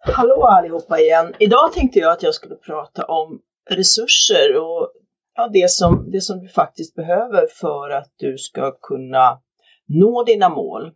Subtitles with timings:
[0.05, 1.33] Hallå allihopa igen!
[1.39, 4.91] Idag tänkte jag att jag skulle prata om resurser och
[5.35, 9.39] ja, det, som, det som du faktiskt behöver för att du ska kunna
[9.87, 10.91] nå dina mål.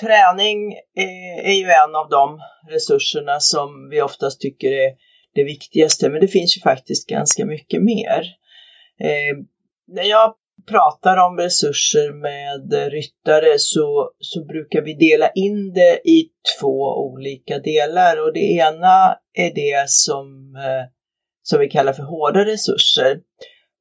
[0.00, 4.92] Träning är, är ju en av de resurserna som vi oftast tycker är
[5.34, 8.22] det viktigaste, men det finns ju faktiskt ganska mycket mer.
[9.00, 9.36] Eh,
[9.86, 10.34] när jag
[10.68, 16.28] pratar om resurser med ryttare så, så brukar vi dela in det i
[16.60, 20.84] två olika delar och det ena är det som, eh,
[21.42, 23.20] som vi kallar för hårda resurser.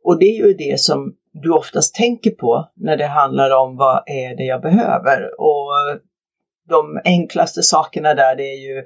[0.04, 4.04] Och det är ju det som du oftast tänker på när det handlar om vad
[4.06, 5.42] är det jag behöver.
[5.42, 6.00] Och
[6.70, 8.78] de enklaste sakerna där det är ju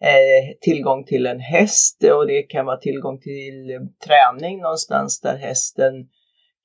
[0.00, 2.04] eh, tillgång till en häst.
[2.04, 5.92] Och det kan vara tillgång till träning någonstans där hästen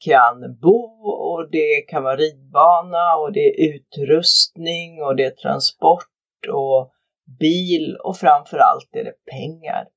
[0.05, 0.83] kan bo.
[1.05, 3.15] Och det kan vara ridbana.
[3.15, 5.01] Och det är utrustning.
[5.03, 6.07] Och det är transport.
[6.53, 6.91] Och
[7.39, 7.97] bil.
[8.03, 9.87] Och framförallt är det pengar.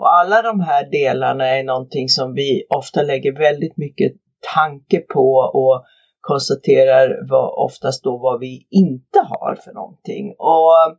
[0.00, 4.12] Och alla de här delarna är någonting som vi ofta lägger väldigt mycket
[4.54, 5.84] tanke på och
[6.20, 10.34] konstaterar vad, oftast då vad vi inte har för någonting.
[10.38, 10.94] Och eh,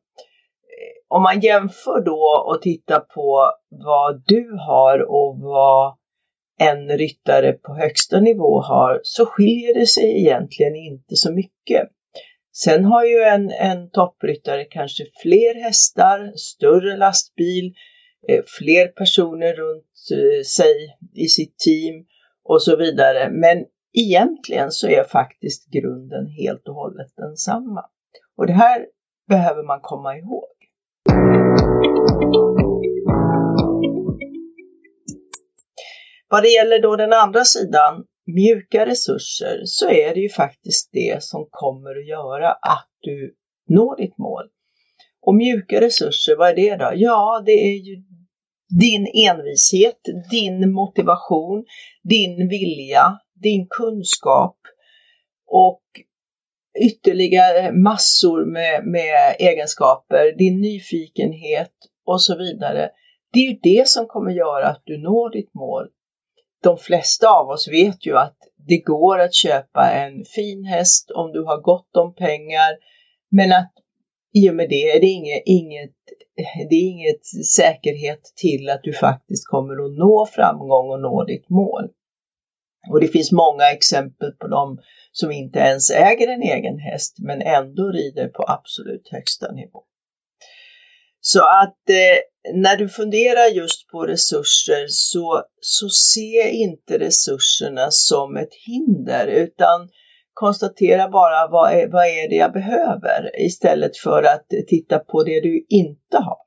[1.07, 5.95] om man jämför då och tittar på vad du har och vad
[6.59, 11.89] en ryttare på högsta nivå har så skiljer det sig egentligen inte så mycket.
[12.53, 17.90] Sen har ju en, en toppryttare kanske fler hästar, större lastbil, eh,
[18.27, 22.05] Eh, fler personer runt eh, sig i sitt team
[22.43, 23.29] och så vidare.
[23.31, 27.85] Men egentligen så är faktiskt grunden helt och hållet densamma.
[28.37, 28.85] Och det här
[29.27, 30.55] behöver man komma ihåg.
[36.29, 38.03] Vad det gäller då den andra sidan,
[38.35, 43.35] mjuka resurser, så är det ju faktiskt det som kommer att göra att du
[43.69, 44.49] når ditt mål.
[45.21, 46.91] Och mjuka resurser, vad är det då?
[46.95, 48.03] Ja, det är ju
[48.79, 49.99] din envishet,
[50.31, 51.65] din motivation,
[52.03, 54.57] din vilja, din kunskap
[55.47, 55.81] och
[56.79, 61.71] ytterligare massor med, med egenskaper, din nyfikenhet
[62.05, 62.89] och så vidare.
[63.33, 65.87] Det är ju det som kommer göra att du når ditt mål.
[66.63, 71.31] De flesta av oss vet ju att det går att köpa en fin häst om
[71.31, 72.71] du har gott om pengar,
[73.31, 73.73] men att
[74.33, 75.95] i och med det är det inget, inget,
[76.69, 77.25] det är inget
[77.55, 81.89] säkerhet till att du faktiskt kommer att nå framgång och nå ditt mål.
[82.89, 84.79] Och det finns många exempel på dem
[85.11, 89.83] som inte ens äger en egen häst men ändå rider på absolut högsta nivå.
[91.19, 98.37] Så att eh, när du funderar just på resurser så, så se inte resurserna som
[98.37, 99.89] ett hinder utan
[100.33, 105.41] konstatera bara vad är, vad är det jag behöver istället för att titta på det
[105.41, 106.37] du inte har.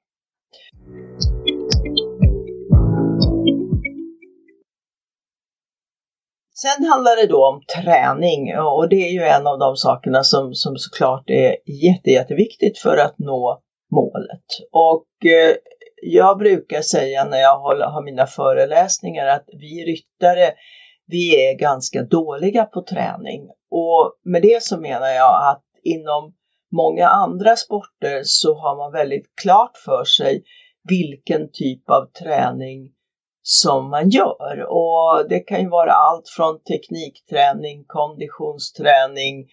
[6.56, 10.54] Sen handlar det då om träning och det är ju en av de sakerna som,
[10.54, 14.46] som såklart är jätte, jätteviktigt för att nå målet.
[14.72, 15.56] Och eh,
[16.02, 20.52] jag brukar säga när jag håller, har mina föreläsningar att vi ryttare,
[21.06, 23.48] vi är ganska dåliga på träning.
[23.70, 26.34] Och med det så menar jag att inom
[26.72, 30.44] många andra sporter så har man väldigt klart för sig
[30.88, 32.90] vilken typ av träning
[33.42, 34.66] som man gör.
[34.68, 39.46] Och det kan ju vara allt från teknikträning, konditionsträning,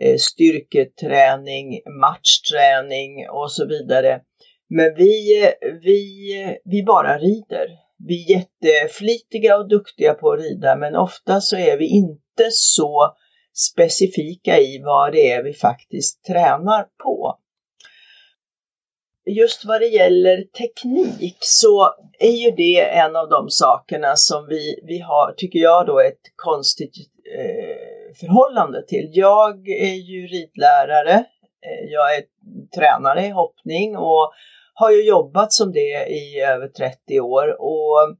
[0.00, 4.20] eh, styrketräning, matchträning och så vidare.
[4.68, 6.02] Men vi, eh, vi,
[6.42, 7.66] eh, vi bara rider.
[8.06, 13.16] Vi är jätteflitiga och duktiga på att rida men ofta så är vi inte så
[13.54, 17.38] specifika i vad det är vi faktiskt tränar på.
[19.26, 24.80] Just vad det gäller teknik så är ju det en av de sakerna som vi,
[24.86, 26.94] vi har, tycker jag då, ett konstigt
[27.38, 29.10] eh, förhållande till.
[29.12, 31.14] Jag är ju ridlärare,
[31.66, 32.22] eh, jag är
[32.74, 34.32] tränare i hoppning och
[34.74, 38.16] har ju jobbat som det i över 30 år och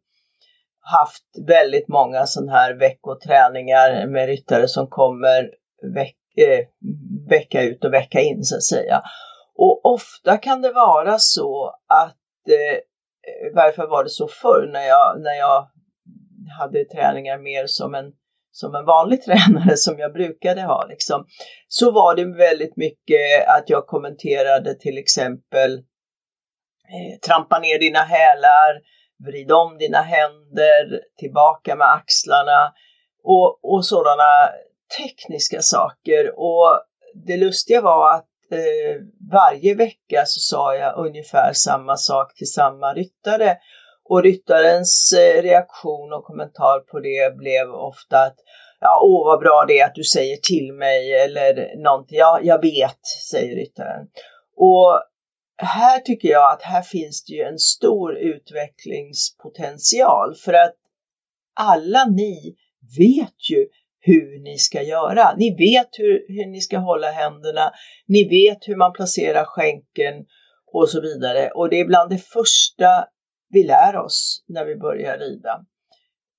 [0.82, 5.50] haft väldigt många sådana här veckoträningar med ryttare som kommer
[5.94, 6.66] veck, eh,
[7.28, 9.02] vecka ut och vecka in så att säga.
[9.56, 12.78] Och ofta kan det vara så att, eh,
[13.54, 15.68] varför var det så förr när jag, när jag
[16.58, 18.12] hade träningar mer som en,
[18.50, 21.26] som en vanlig tränare som jag brukade ha, liksom,
[21.68, 25.82] så var det väldigt mycket att jag kommenterade till exempel eh,
[26.88, 28.80] Eh, trampa ner dina hälar,
[29.24, 32.72] vrid om dina händer, tillbaka med axlarna
[33.24, 34.50] och, och sådana
[34.98, 36.32] tekniska saker.
[36.36, 36.80] Och
[37.14, 39.02] det lustiga var att eh,
[39.32, 43.56] varje vecka så sa jag ungefär samma sak till samma ryttare
[44.08, 48.36] och ryttarens eh, reaktion och kommentar på det blev ofta att
[48.80, 52.18] ja, åh vad bra det är att du säger till mig eller någonting.
[52.18, 54.06] Ja, jag vet, säger ryttaren.
[54.56, 55.02] Och
[55.64, 60.74] här tycker jag att här finns det ju en stor utvecklingspotential för att
[61.54, 62.56] alla ni
[62.98, 63.68] vet ju
[64.00, 65.34] hur ni ska göra.
[65.36, 67.72] Ni vet hur, hur ni ska hålla händerna,
[68.06, 70.14] ni vet hur man placerar skänken
[70.72, 71.50] och så vidare.
[71.50, 73.04] Och det är bland det första
[73.50, 75.64] vi lär oss när vi börjar rida.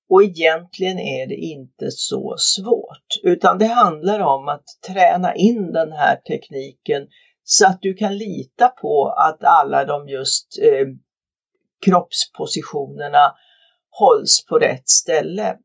[0.08, 5.92] Och egentligen är det inte så svårt, utan det handlar om att träna in den
[5.92, 7.08] här tekniken
[7.44, 10.86] så att du kan lita på att alla de just eh,
[11.86, 13.34] kroppspositionerna
[13.90, 15.56] hålls på rätt ställe.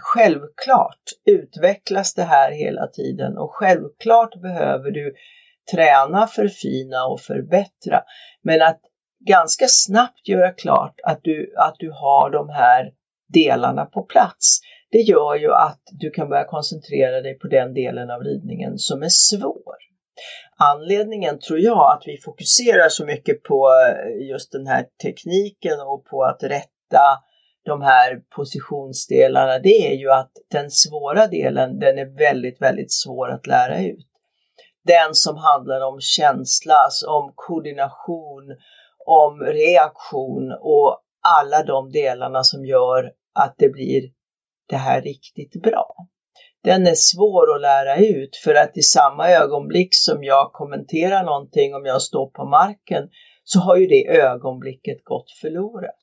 [0.00, 5.14] Självklart utvecklas det här hela tiden och självklart behöver du
[5.72, 8.02] träna, förfina och förbättra.
[8.42, 8.80] Men att
[9.26, 12.92] ganska snabbt göra klart att du, att du har de här
[13.28, 14.60] delarna på plats.
[14.90, 19.02] Det gör ju att du kan börja koncentrera dig på den delen av ridningen som
[19.02, 19.76] är svår.
[20.56, 26.04] Anledningen tror jag att vi fokuserar så mycket på eh, just den här tekniken och
[26.04, 27.02] på att rätta
[27.64, 33.30] de här positionsdelarna, det är ju att den svåra delen, den är väldigt, väldigt svår
[33.30, 34.06] att lära ut.
[34.84, 38.56] Den som handlar om känsla, alltså om koordination,
[39.06, 41.00] om reaktion och
[41.40, 44.02] alla de delarna som gör att det blir
[44.68, 45.94] det här riktigt bra
[46.64, 51.74] den är svår att lära ut för att i samma ögonblick som jag kommenterar någonting
[51.74, 53.08] om jag står på marken
[53.44, 55.94] så har ju det ögonblicket gått förlorat.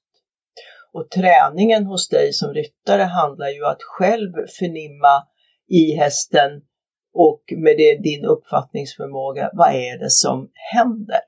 [0.94, 5.28] Och träningen hos dig som ryttare handlar ju att själv förnimma
[5.68, 6.62] i hästen
[7.13, 11.19] och med det, din uppfattningsförmåga, vad är det som händer?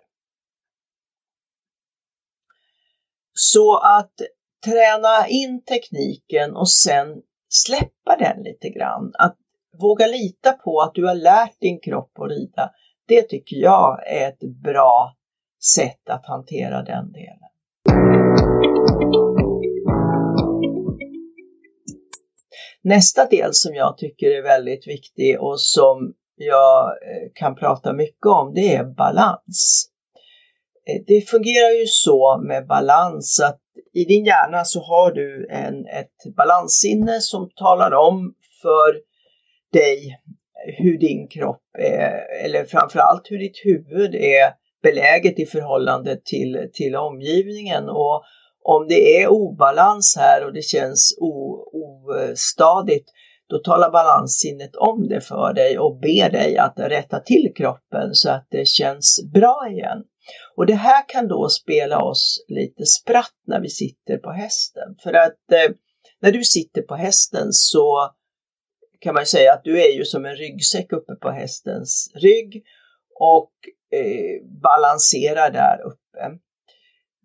[3.34, 4.14] Så att
[4.66, 7.08] träna in tekniken och sen
[7.50, 9.12] släppa den lite grann.
[9.14, 9.38] Att
[9.80, 12.72] våga lita på att du har lärt din kropp att rida.
[13.08, 15.16] Det tycker jag är ett bra
[15.76, 17.50] sätt att hantera den delen.
[22.82, 28.26] Nästa del som jag tycker är väldigt viktig och som jag eh, kan prata mycket
[28.26, 29.90] om, det är balans.
[30.88, 33.62] Eh, det fungerar ju så med balans att
[33.94, 39.02] i din hjärna så har du en, ett balanssinne som talar om för
[39.74, 40.20] dig
[40.78, 44.54] hur din kropp är, eller framförallt hur ditt huvud är
[44.84, 47.90] beläget i förhållande till, till omgivningen.
[47.90, 48.24] Och
[48.64, 51.18] om det är obalans här och det känns
[51.74, 53.12] ostadigt,
[53.50, 58.30] då talar balanssinnet om det för dig och ber dig att rätta till kroppen så
[58.30, 60.04] att det känns bra igen.
[60.56, 64.96] Och det här kan då spela oss lite spratt när vi sitter på hästen.
[65.04, 65.76] För att eh,
[66.22, 68.12] när du sitter på hästen så
[69.00, 72.64] kan man säga att du är ju som en ryggsäck uppe på hästens rygg
[73.20, 73.52] och
[74.00, 76.40] eh, balanserar där uppe.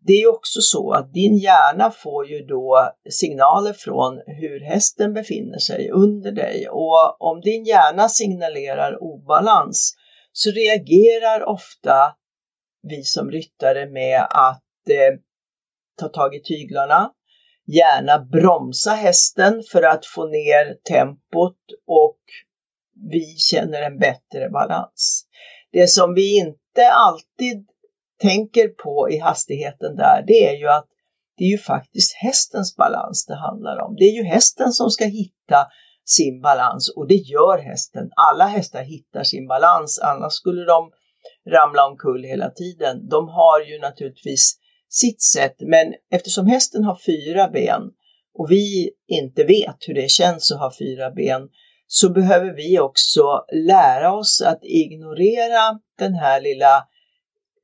[0.07, 5.59] Det är också så att din hjärna får ju då signaler från hur hästen befinner
[5.59, 9.97] sig under dig och om din hjärna signalerar obalans
[10.33, 12.15] så reagerar ofta
[12.83, 15.19] vi som ryttare med att eh,
[15.99, 17.11] ta tag i tyglarna,
[17.67, 22.19] gärna bromsa hästen för att få ner tempot och
[23.11, 25.27] vi känner en bättre balans.
[25.73, 27.72] Det som vi inte alltid
[28.23, 30.87] tänker på i hastigheten där, det är ju att
[31.37, 33.97] det är ju faktiskt hästens balans det handlar om.
[33.99, 35.67] Det är ju hästen som ska hitta
[36.05, 38.11] sin balans och det gör hästen.
[38.31, 40.91] Alla hästar hittar sin balans, annars skulle de
[41.51, 43.09] ramla omkull hela tiden.
[43.09, 47.83] De har ju naturligtvis sitt sätt, men eftersom hästen har fyra ben
[48.39, 51.49] och vi inte vet hur det känns att ha fyra ben
[51.87, 56.87] så behöver vi också lära oss att ignorera den här lilla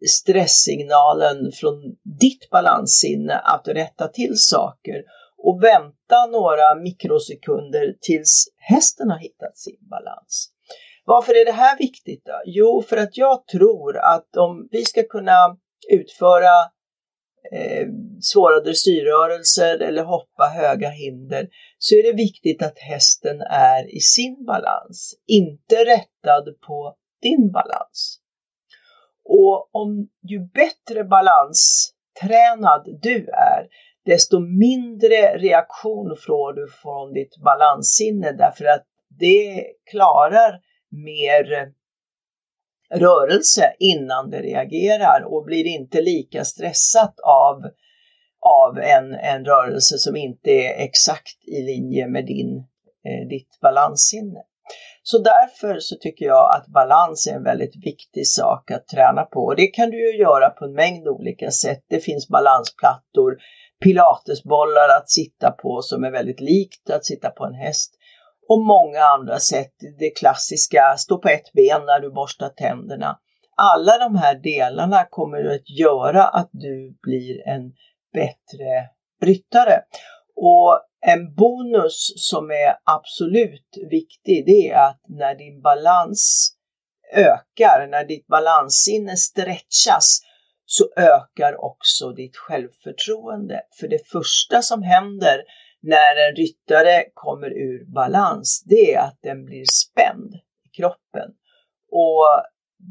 [0.07, 1.75] stresssignalen från
[2.21, 5.03] ditt balanssinne att rätta till saker
[5.39, 10.51] och vänta några mikrosekunder tills hästen har hittat sin balans.
[11.05, 12.41] Varför är det här viktigt då?
[12.45, 15.57] Jo, för att jag tror att om vi ska kunna
[15.91, 16.55] utföra
[17.53, 17.87] eh,
[18.21, 24.45] svåra dressyrrörelser eller hoppa höga hinder så är det viktigt att hästen är i sin
[24.47, 28.21] balans, inte rättad på din balans.
[29.29, 33.69] Och om ju bättre balanstränad du är,
[34.05, 38.85] desto mindre reaktion får du från ditt balanssinne därför att
[39.19, 41.73] det klarar mer
[42.95, 47.63] rörelse innan det reagerar och blir inte lika stressat av,
[48.41, 52.57] av en, en rörelse som inte är exakt i linje med din,
[53.05, 54.43] eh, ditt balanssinne.
[55.11, 59.41] Så därför så tycker jag att balans är en väldigt viktig sak att träna på.
[59.41, 61.85] Och det kan du ju göra på en mängd olika sätt.
[61.89, 63.37] Det finns balansplattor,
[63.85, 67.95] pilatesbollar att sitta på som är väldigt likt att sitta på en häst
[68.49, 69.75] och många andra sätt.
[69.99, 73.19] Det klassiska, stå på ett ben när du borstar tänderna.
[73.57, 77.73] Alla de här delarna kommer att göra att du blir en
[78.13, 78.71] bättre
[79.23, 79.81] ryttare.
[80.37, 86.53] Och en bonus som är absolut viktig det är att när din balans
[87.13, 90.21] ökar, när ditt balanssinne stretchas
[90.65, 93.61] så ökar också ditt självförtroende.
[93.81, 95.43] För det första som händer
[95.83, 101.31] när en ryttare kommer ur balans, det är att den blir spänd i kroppen.
[101.91, 102.27] Och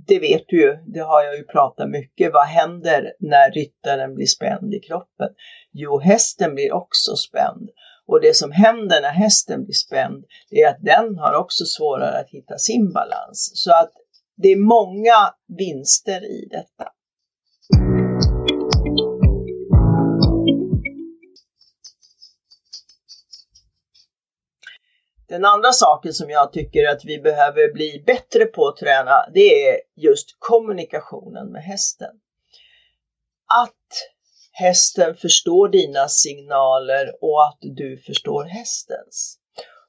[0.08, 2.34] det vet du ju, det har jag ju pratat mycket.
[2.34, 5.30] Vad händer när ryttaren blir spänd i kroppen?
[5.72, 7.70] Jo, hästen blir också spänd.
[8.08, 12.20] Och det som händer när hästen blir spänd, det är att den har också svårare
[12.20, 13.52] att hitta sin balans.
[13.54, 13.92] Så att
[14.36, 16.92] det är många vinster i detta.
[25.28, 29.68] Den andra saken som jag tycker att vi behöver bli bättre på att träna, det
[29.70, 32.16] är just kommunikationen med hästen.
[33.64, 34.17] Att
[34.60, 39.38] hästen förstår dina signaler och att du förstår hästens.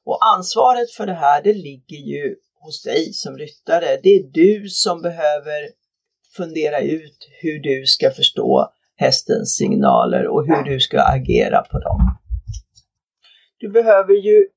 [0.04, 4.00] Och ansvaret för det här, det ligger ju hos dig som ryttare.
[4.02, 5.68] Det är du som behöver
[6.36, 12.18] fundera ut hur du ska förstå hästens signaler och hur du ska agera på dem.
[13.58, 14.48] Du behöver ju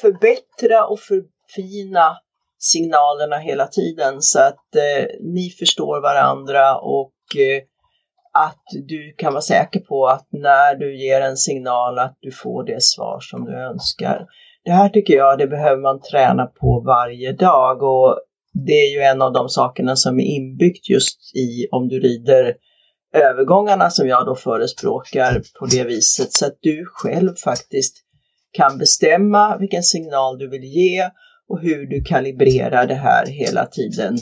[0.00, 2.16] förbättra och förfina
[2.58, 7.62] signalerna hela tiden så att eh, ni förstår varandra och eh,
[8.44, 12.64] att du kan vara säker på att när du ger en signal att du får
[12.64, 14.26] det svar som du önskar.
[14.64, 18.18] Det här tycker jag det behöver man träna på varje dag och
[18.66, 22.56] det är ju en av de sakerna som är inbyggt just i om du rider
[23.14, 27.96] övergångarna som jag då förespråkar på det viset så att du själv faktiskt
[28.52, 31.10] kan bestämma vilken signal du vill ge
[31.48, 34.16] och hur du kalibrerar det här hela tiden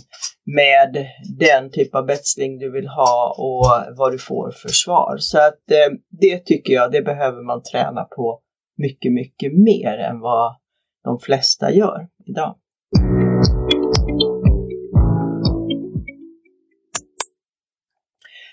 [0.57, 1.07] med
[1.39, 5.17] den typ av betsling du vill ha och vad du får för svar.
[5.19, 8.41] Så att eh, det tycker jag, det behöver man träna på
[8.77, 10.57] mycket, mycket mer än vad
[11.05, 12.57] de flesta gör idag.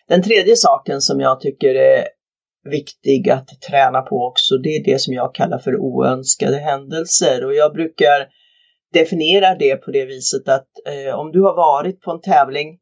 [0.07, 2.07] Den tredje saken som jag tycker är
[2.69, 7.53] viktig att träna på också, det är det som jag kallar för oönskade händelser och
[7.53, 8.27] jag brukar
[8.93, 12.77] definierar det på det viset att eh, om du har varit på en tävling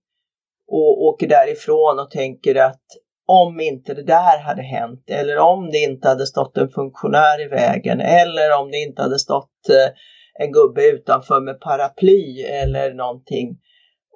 [0.67, 2.83] och åker därifrån och tänker att
[3.27, 7.47] om inte det där hade hänt eller om det inte hade stått en funktionär i
[7.47, 13.57] vägen eller om det inte hade stått eh, en gubbe utanför med paraply eller någonting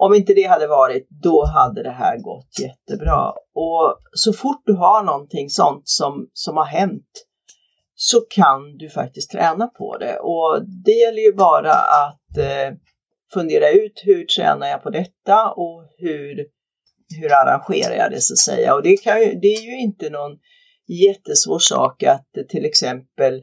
[0.05, 3.29] om inte det hade varit, då hade det här gått jättebra.
[3.55, 7.25] Och så fort du har någonting sånt som, som har hänt
[8.05, 10.17] så kan du faktiskt träna på det.
[10.19, 12.77] Och det gäller ju bara att eh,
[13.33, 16.45] fundera ut hur tränar jag på detta och hur,
[17.19, 18.75] hur arrangerar jag det så att säga.
[18.75, 20.37] Och det, kan ju, det är ju inte någon
[20.87, 23.33] jättesvår sak att till exempel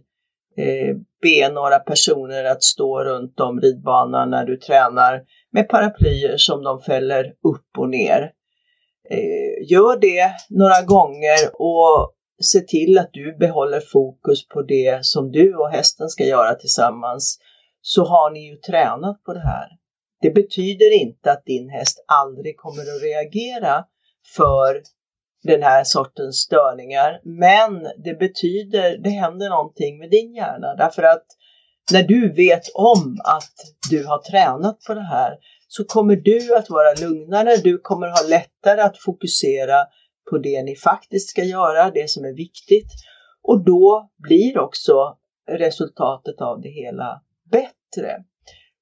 [0.57, 6.63] eh, be några personer att stå runt om ridbanan när du tränar med paraplyer som
[6.63, 8.33] de fäller upp och ner.
[9.11, 15.33] Eh, gör det några gånger och se till att du behåller fokus på det som
[15.33, 17.39] du och hästen ska göra tillsammans
[17.83, 19.69] så har ni ju tränat på det här.
[20.21, 23.85] Det betyder inte att din häst aldrig kommer att reagera
[24.37, 24.83] för
[25.43, 27.21] den här sortens störningar.
[27.25, 31.27] Men det betyder, det händer någonting med din hjärna därför att
[31.93, 33.55] när du vet om att
[33.91, 35.37] du har tränat på det här
[35.69, 39.87] så kommer du att vara lugnare, du kommer ha lättare att fokusera
[40.31, 42.91] på det ni faktiskt ska göra, det som är viktigt.
[43.43, 45.17] Och då blir också
[45.51, 48.25] resultatet av det hela bättre.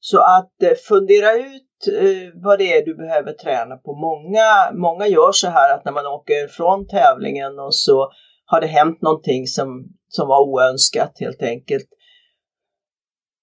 [0.01, 3.95] Så att eh, fundera ut eh, vad det är du behöver träna på.
[3.95, 8.11] Många, många gör så här att när man åker från tävlingen och så
[8.47, 11.89] har det hänt någonting som, som var oönskat helt enkelt.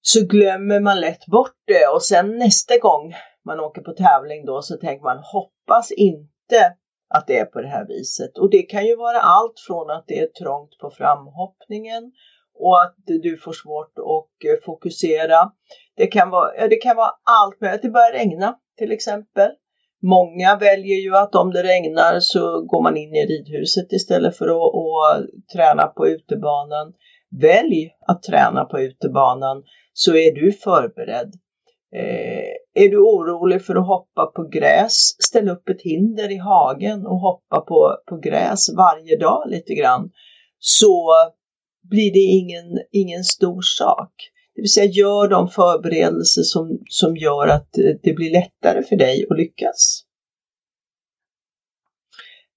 [0.02, 4.62] Så glömmer man lätt bort det och sen nästa gång man åker på tävling då
[4.62, 6.76] så tänker man hoppas inte
[7.10, 8.38] att det är på det här viset.
[8.38, 12.12] Och det kan ju vara allt från att det är trångt på framhoppningen
[12.60, 15.52] och att du får svårt att eh, fokusera.
[15.98, 19.52] Det kan vara, det kan vara allt med att det börjar regna till exempel.
[20.02, 24.48] Många väljer ju att om det regnar så går man in i ridhuset istället för
[24.48, 26.94] att, att träna på utebanan.
[27.42, 31.34] Välj att träna på utebanan så är du förberedd.
[31.96, 37.06] Eh, är du orolig för att hoppa på gräs, ställ upp ett hinder i hagen
[37.06, 40.12] och hoppa på, på gräs varje dag lite grann.
[40.60, 41.10] Så
[41.90, 44.12] blir det ingen, ingen stor sak.
[44.56, 47.70] Det vill säga gör de förberedelser som, som gör att
[48.04, 50.02] det blir lättare för dig att lyckas.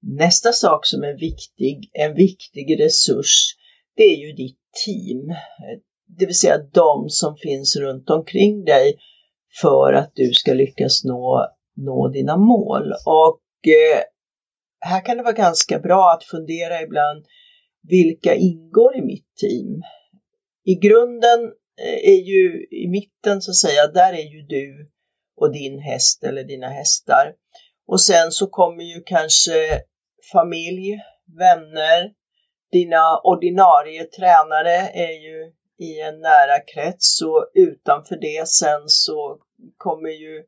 [0.02, 3.57] Nästa sak som är viktig, en viktig resurs,
[3.97, 5.35] det är ju ditt team.
[6.18, 8.95] Det vill säga de som finns runt omkring dig
[9.61, 12.93] för att du ska lyckas nå, nå dina mål.
[13.06, 14.02] Och eh,
[14.80, 17.26] här kan det vara ganska bra att fundera ibland
[17.82, 19.82] vilka ingår i mitt team?
[20.65, 21.41] I grunden
[21.80, 24.91] eh, är ju i mitten så att säga, där är ju du
[25.41, 27.34] och din häst eller dina hästar.
[27.87, 29.82] Och sen så kommer ju kanske
[30.32, 31.00] familj,
[31.39, 32.13] vänner,
[32.73, 39.38] dina ordinarie tränare är ju i en nära krets och utanför det sen så
[39.76, 40.45] kommer ju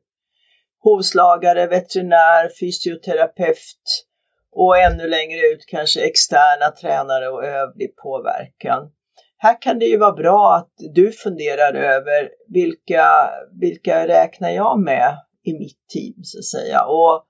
[0.83, 4.05] hovslagare, veterinär, fysioterapeut
[4.51, 8.91] och ännu längre ut kanske externa tränare och övrig påverkan.
[9.37, 13.29] Här kan det ju vara bra att du funderar över vilka,
[13.61, 16.85] vilka räknar jag med i mitt team så att säga.
[16.85, 17.25] Och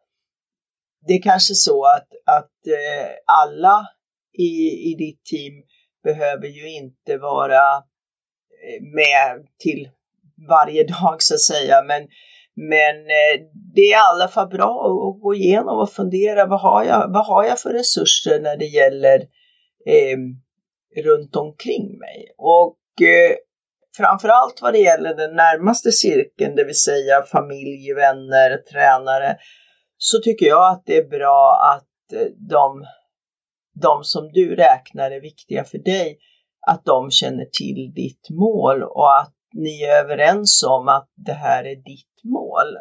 [1.08, 3.88] det är kanske så att, att eh, alla
[4.38, 4.52] i,
[4.92, 5.54] i ditt team
[6.04, 7.84] behöver ju inte vara
[8.67, 9.89] Eh, med till
[10.47, 12.08] varje dag så att säga, men
[12.56, 13.45] men eh,
[13.76, 16.45] det är i alla fall bra att gå igenom och fundera.
[16.45, 19.19] Vad har jag, vad har jag för resurser när det gäller
[19.86, 20.17] eh,
[21.04, 22.28] runt omkring mig.
[22.38, 23.36] Och eh,
[23.97, 29.38] framförallt vad det gäller den närmaste cirkeln, det vill säga familj, vänner, tränare,
[29.97, 32.86] så tycker jag att det är bra att eh, de,
[33.82, 36.17] de som du räknar är viktiga för dig,
[36.67, 41.63] att de känner till ditt mål och att ni är överens om att det här
[41.63, 42.78] är ditt mål.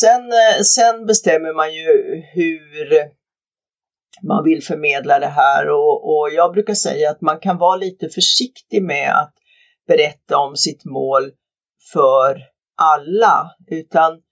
[0.00, 1.86] Sen, eh, sen bestämmer man ju
[2.34, 3.18] hur
[4.22, 8.08] man vill förmedla det här och, och jag brukar säga att man kan vara lite
[8.08, 9.34] försiktig med att
[9.86, 11.30] berätta om sitt mål
[11.92, 12.42] för
[12.76, 14.22] alla, utan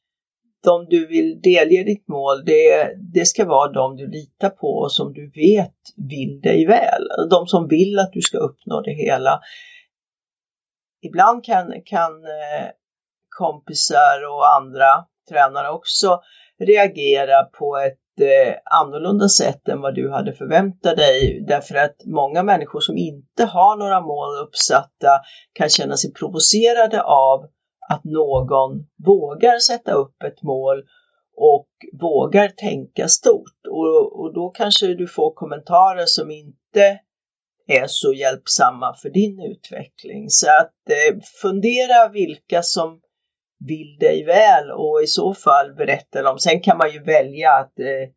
[0.67, 4.93] de du vill delge ditt mål, det, det ska vara de du litar på och
[4.93, 7.03] som du vet vill dig väl.
[7.11, 9.41] Alltså de som vill att du ska uppnå det hela.
[11.03, 12.69] Ibland kan, kan eh,
[13.39, 16.21] kompisar och andra tränare också
[16.59, 21.45] reagera på ett eh, annorlunda sätt än vad du hade förväntat dig.
[21.49, 25.21] Därför att många människor som inte har några mål uppsatta
[25.53, 27.47] kan känna sig provocerade av
[27.89, 30.83] att någon vågar sätta upp ett mål
[31.37, 31.69] och
[32.01, 33.67] vågar tänka stort.
[33.71, 37.01] Och, och då kanske du får kommentarer som inte
[37.67, 40.31] är så hjälpsamma för din utveckling.
[40.31, 43.01] Så att eh, fundera vilka som
[43.59, 46.39] vill dig väl och i så fall berätta dem.
[46.39, 48.09] Sen kan man ju välja att eh,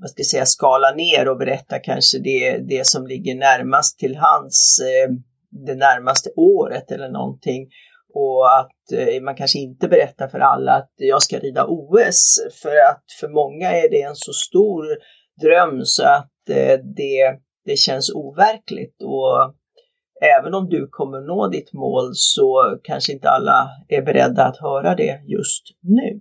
[0.00, 4.16] vad ska jag säga, skala ner och berätta kanske det, det som ligger närmast till
[4.16, 5.14] hands eh,
[5.50, 7.68] det närmaste året eller någonting
[8.14, 12.76] och att eh, man kanske inte berättar för alla att jag ska rida OS för
[12.90, 14.84] att för många är det en så stor
[15.42, 19.54] dröm så att eh, det, det känns overkligt och
[20.38, 24.94] även om du kommer nå ditt mål så kanske inte alla är beredda att höra
[24.94, 26.20] det just nu.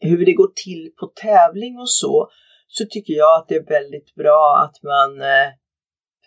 [0.00, 2.28] Hur det går till på tävling och så,
[2.66, 5.48] så tycker jag att det är väldigt bra att man eh,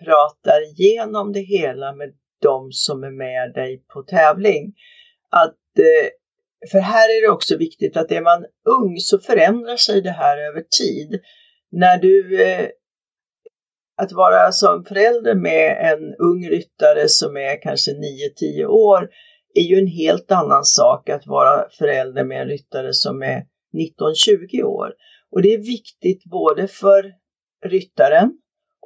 [0.04, 4.74] pratar igenom det hela med de som är med dig på tävling.
[5.30, 6.10] Att, eh,
[6.72, 10.38] för här är det också viktigt att är man ung så förändrar sig det här
[10.38, 11.20] över tid.
[11.72, 12.68] När du eh,
[13.98, 19.10] att vara som förälder med en ung ryttare som är kanske 9-10 år
[19.54, 24.64] är ju en helt annan sak att vara förälder med en ryttare som är 19-20
[24.64, 24.94] år.
[25.32, 27.14] Och det är viktigt både för
[27.66, 28.38] ryttaren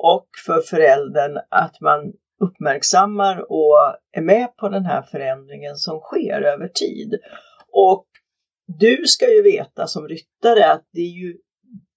[0.04, 6.42] och för föräldern att man uppmärksammar och är med på den här förändringen som sker
[6.42, 7.20] över tid.
[7.72, 8.06] Och
[8.80, 11.38] du ska ju veta som ryttare att det är ju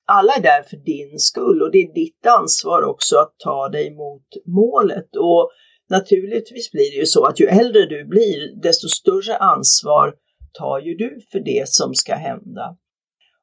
[0.06, 3.94] alla är där för din skull och det är ditt ansvar också att ta dig
[3.94, 5.16] mot målet.
[5.16, 5.50] Och
[5.90, 10.14] naturligtvis blir det ju så att ju äldre du blir, desto större ansvar
[10.58, 12.76] tar ju du för det som ska hända.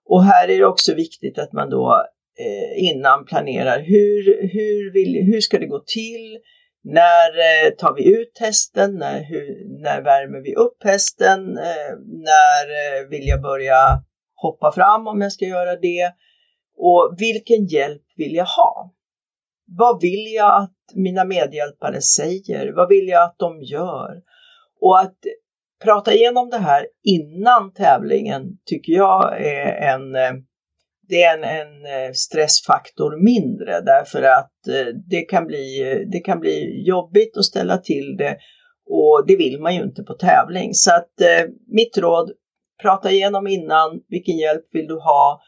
[0.09, 2.05] Och här är det också viktigt att man då
[2.39, 6.39] Eh, innan planerar hur, hur, vill, hur ska det gå till?
[6.83, 8.95] När eh, tar vi ut hästen?
[8.95, 11.57] När, hur, när värmer vi upp hästen?
[11.57, 14.03] Eh, när vill jag börja
[14.35, 16.11] hoppa fram om jag ska göra det?
[16.77, 18.93] Och vilken hjälp vill jag ha?
[19.77, 22.73] Vad vill jag att mina medhjälpare säger?
[22.75, 24.21] Vad vill jag att de gör?
[24.81, 25.17] Och att
[25.83, 30.15] prata igenom det här innan tävlingen tycker jag är en,
[31.09, 36.19] det är en, en eh, stressfaktor mindre därför att eh, det kan, bli, eh, det
[36.19, 38.37] kan bli jobbigt att ställa till det
[38.89, 40.73] och det vill man ju inte på tävling.
[40.73, 41.13] Så att
[41.67, 42.31] mitt råd,
[42.81, 45.41] prata igenom innan, vilken hjälp vill du ha?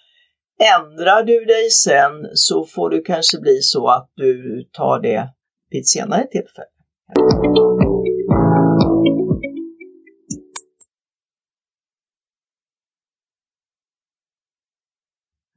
[0.80, 5.30] Ändrar du dig sen så får du kanske bli så att du tar det
[5.70, 7.79] vid ett senare tillfälle.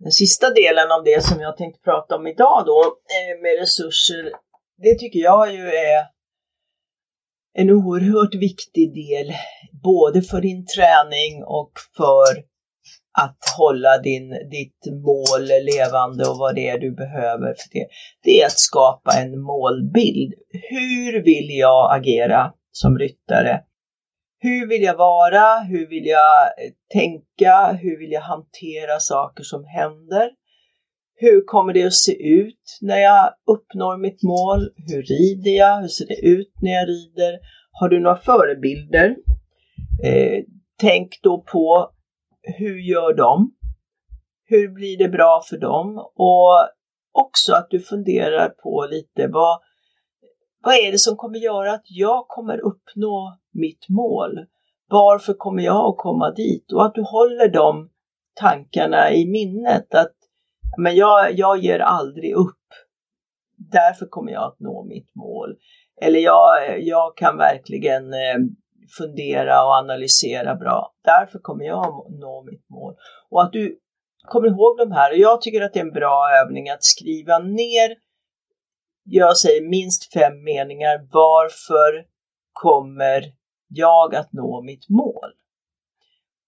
[0.03, 2.81] Den sista delen av det som jag tänkte prata om idag då
[3.17, 4.33] eh, med resurser,
[4.83, 6.07] det tycker jag ju är
[7.59, 9.35] en oerhört viktig del
[9.83, 12.45] både för din träning och för
[13.19, 17.87] att hålla din, ditt mål levande och vad det är du behöver för det.
[18.23, 20.35] Det är att skapa en målbild.
[20.71, 23.61] Hur vill jag agera som ryttare?
[24.45, 25.59] Hur vill jag vara?
[25.59, 27.73] Hur vill jag eh, tänka?
[27.73, 30.31] Hur vill jag hantera saker som händer?
[31.15, 34.71] Hur kommer det att se ut när jag uppnår mitt mål?
[34.77, 35.81] Hur rider jag?
[35.81, 37.39] Hur ser det ut när jag rider?
[37.73, 39.17] Har du några förebilder?
[40.05, 40.45] Eh,
[40.81, 41.91] tänk då på
[42.43, 43.55] hur gör de?
[44.45, 45.99] Hur blir det bra för dem?
[46.15, 46.69] Och
[47.13, 49.61] också att du funderar på lite vad,
[50.63, 54.47] vad är det som kommer göra att jag kommer uppnå mitt mål?
[54.89, 56.73] Varför kommer jag att komma dit?
[56.73, 57.91] Och att du håller de
[58.35, 60.13] tankarna i minnet att
[60.77, 62.59] men jag, jag ger aldrig upp.
[63.57, 65.57] Därför kommer jag att nå mitt mål.
[66.01, 68.39] Eller jag, jag kan verkligen eh,
[68.99, 70.93] fundera och analysera bra.
[71.05, 72.95] Därför kommer jag att nå mitt mål.
[73.31, 73.79] Och att du
[74.29, 75.11] kommer ihåg de här.
[75.11, 77.97] Och jag tycker att det är en bra övning att skriva ner,
[79.05, 81.09] jag säger minst fem meningar.
[81.13, 82.05] Varför
[82.53, 83.33] kommer
[83.69, 85.33] jag att nå mitt mål?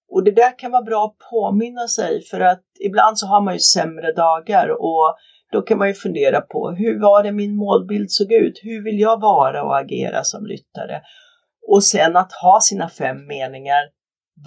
[0.09, 3.55] Och det där kan vara bra att påminna sig för att ibland så har man
[3.55, 5.17] ju sämre dagar och
[5.53, 8.61] då kan man ju fundera på hur var det min målbild såg ut?
[8.63, 11.03] Hur vill jag vara och agera som ryttare?
[11.69, 13.91] Och sen att ha sina fem meningar.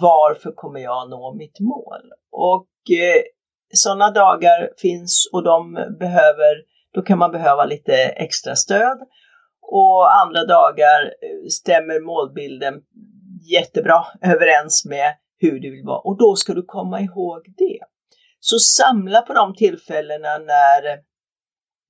[0.00, 2.02] Varför kommer jag nå mitt mål?
[2.32, 3.22] Och eh,
[3.74, 6.54] sådana dagar finns och de behöver,
[6.94, 8.98] då kan man behöva lite extra stöd.
[9.62, 12.74] Och andra dagar eh, stämmer målbilden
[13.50, 17.78] jättebra överens med hur du vill vara och då ska du komma ihåg det.
[18.40, 20.98] Så samla på de tillfällena när,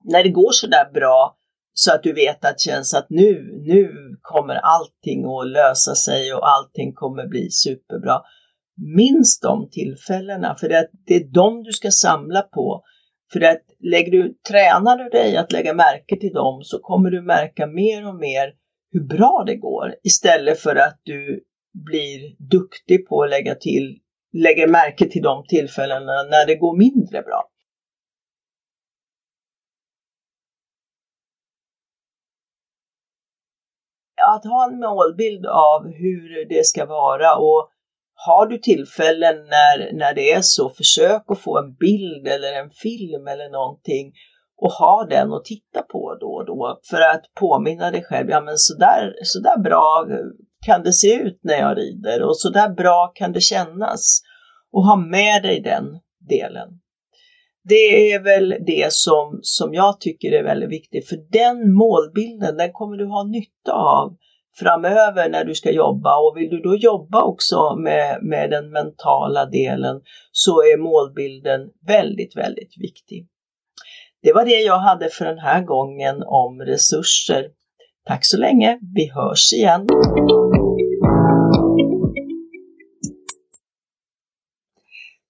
[0.05, 1.39] när det går sådär bra
[1.73, 6.49] så att du vet att känns att nu, nu kommer allting att lösa sig och
[6.51, 8.21] allting kommer bli superbra.
[8.97, 12.83] Minns de tillfällena för det, det är de du ska samla på.
[13.33, 17.23] För att lägger du, tränar du dig att lägga märke till dem så kommer du
[17.23, 18.55] märka mer och mer
[18.93, 21.45] hur bra det går istället för att du
[21.87, 23.99] blir duktig på att lägga till,
[24.33, 27.51] lägga märke till de tillfällena när det går mindre bra.
[34.37, 37.71] att ha en målbild av hur det ska vara och
[38.27, 42.71] har du tillfällen när, när det är så, försök att få en bild eller en
[42.71, 44.13] film eller någonting
[44.63, 48.41] och ha den och titta på då och då för att påminna dig själv, ja
[48.41, 50.07] men sådär så där bra
[50.67, 54.21] kan det se ut när jag rider och sådär bra kan det kännas
[54.73, 55.85] och ha med dig den
[56.29, 56.69] delen.
[57.65, 62.73] Det är väl det som, som jag tycker är väldigt viktigt, för den målbilden den
[62.73, 64.17] kommer du ha nytta av
[64.59, 69.47] framöver när du ska jobba och vill du då jobba också med, med den mentala
[69.47, 70.01] delen
[70.33, 73.27] så är målbilden väldigt, väldigt viktig.
[74.23, 77.45] Det var det jag hade för den här gången om resurser.
[78.07, 79.87] Tack så länge, vi hörs igen.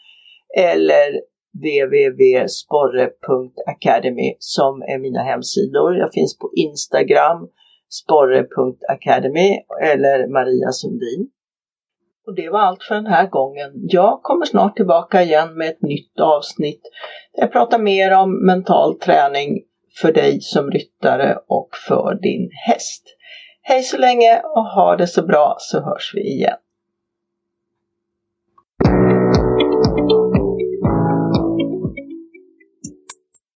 [0.59, 1.21] eller
[1.55, 5.97] www.sporre.academy som är mina hemsidor.
[5.97, 7.49] Jag finns på Instagram
[7.91, 11.31] sporre.academy eller Maria Sundin.
[12.27, 13.71] Och det var allt för den här gången.
[13.75, 16.83] Jag kommer snart tillbaka igen med ett nytt avsnitt
[17.35, 19.59] där jag pratar mer om mental träning
[20.01, 23.03] för dig som ryttare och för din häst.
[23.63, 26.59] Hej så länge och ha det så bra så hörs vi igen.